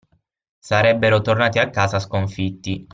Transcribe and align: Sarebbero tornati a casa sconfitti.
Sarebbero 0.59 1.21
tornati 1.21 1.59
a 1.59 1.69
casa 1.69 1.99
sconfitti. 1.99 2.89